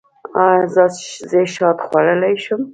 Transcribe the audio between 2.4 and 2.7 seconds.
شم؟